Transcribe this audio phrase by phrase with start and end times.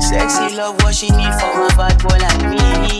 [0.00, 2.95] Sexy love, what she need from a bad boy like me.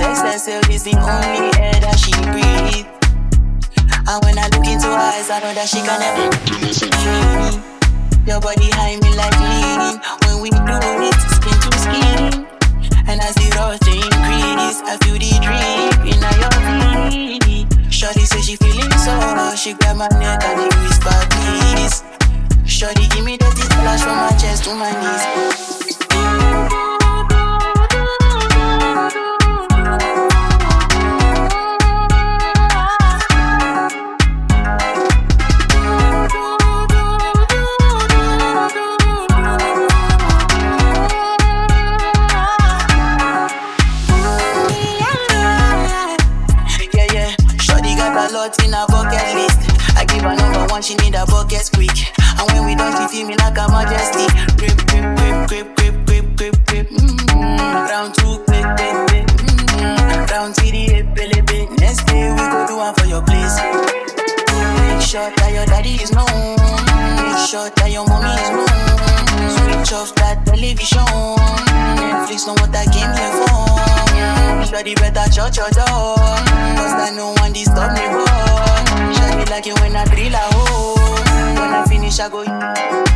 [0.00, 2.88] Sex herself is the only air that she breathes.
[4.08, 6.72] And when I look into her eyes, I know that she can never me.
[8.24, 10.00] Your body high me like lean.
[10.24, 12.48] When we do it, skin to skin.
[13.12, 16.54] And as the rush increase, I feel the drip in your
[17.12, 17.68] feet.
[17.92, 19.12] Shorty say she feeling so,
[19.54, 22.00] she grab my neck and it whisper please.
[22.64, 23.50] Shorty give me the
[23.84, 25.29] flash from my chest to my knees.
[48.40, 49.60] Lot in her bucket list.
[49.96, 51.92] I give her number one, she need a bucket quick.
[52.40, 54.24] And when we done, she feel me like a majesty.
[54.56, 56.86] Grip, grip, grip, grip, grip, grip, grip, grip.
[56.88, 57.90] Mm-hmm.
[57.92, 59.26] Round two, quick, quick, quick.
[59.28, 60.32] Mm-hmm.
[60.32, 61.68] Round three, pele, pele.
[61.84, 63.56] Next day we go do one for your place.
[64.88, 66.56] Make sure that your daddy is known.
[67.20, 68.72] Make sure that your mommy is known.
[69.52, 71.04] Switch off that television.
[72.00, 73.49] Netflix know what I came here for.
[74.80, 76.16] Shawty better shut your door.
[76.16, 78.24] Cause I no one disturb me, boy.
[79.12, 80.96] Shawty like it when I drill a hole.
[81.60, 83.09] When I finish, I go.